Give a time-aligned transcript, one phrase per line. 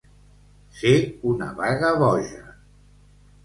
[0.79, 0.93] Ser
[1.33, 2.53] una baga boja.